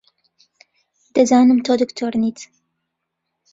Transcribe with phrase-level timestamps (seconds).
[1.15, 2.39] دەزانم تۆ دکتۆر نیت.